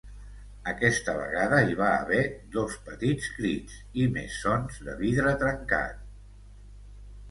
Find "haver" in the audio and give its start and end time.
1.99-2.23